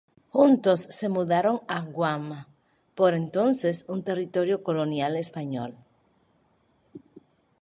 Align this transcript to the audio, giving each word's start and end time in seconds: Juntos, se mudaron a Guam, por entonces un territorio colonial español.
Juntos, 0.35 0.81
se 0.97 1.07
mudaron 1.15 1.57
a 1.67 1.81
Guam, 1.81 2.27
por 2.95 3.13
entonces 3.13 3.85
un 3.87 4.01
territorio 4.03 4.63
colonial 4.63 5.15
español. 5.15 5.75